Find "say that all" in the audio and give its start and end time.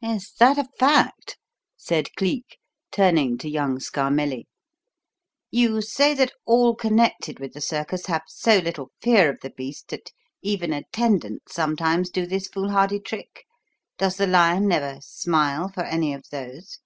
5.82-6.74